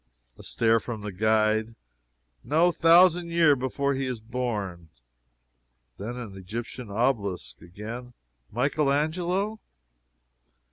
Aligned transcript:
A 0.35 0.41
stare 0.41 0.79
from 0.79 1.01
the 1.01 1.11
guide. 1.11 1.75
"No 2.43 2.71
thousan' 2.71 3.29
year 3.29 3.55
before 3.55 3.93
he 3.93 4.07
is 4.07 4.19
born." 4.19 4.89
Then 5.99 6.15
an 6.17 6.35
Egyptian 6.35 6.89
obelisk. 6.89 7.61
Again: 7.61 8.13
"Michael 8.51 8.91
Angelo?" 8.91 9.59